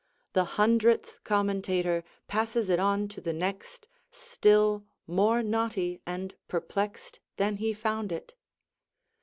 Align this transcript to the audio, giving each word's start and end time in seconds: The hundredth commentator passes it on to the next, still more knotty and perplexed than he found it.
The 0.33 0.45
hundredth 0.57 1.23
commentator 1.23 2.03
passes 2.27 2.69
it 2.71 2.79
on 2.79 3.07
to 3.09 3.21
the 3.21 3.33
next, 3.33 3.87
still 4.09 4.83
more 5.05 5.43
knotty 5.43 6.01
and 6.07 6.33
perplexed 6.47 7.19
than 7.37 7.57
he 7.57 7.71
found 7.71 8.11
it. 8.11 8.33